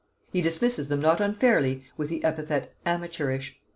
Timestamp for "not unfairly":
0.99-1.83